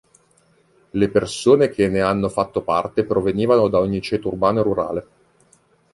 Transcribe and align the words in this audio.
Le 0.93 1.09
persone 1.09 1.69
che 1.69 1.87
ne 1.87 2.01
hanno 2.01 2.27
fatto 2.27 2.63
parte 2.63 3.03
provenivano 3.05 3.67
da 3.67 3.77
ogni 3.77 4.01
ceto 4.01 4.29
urbano 4.29 4.59
e 4.59 4.63
rurale. 4.63 5.07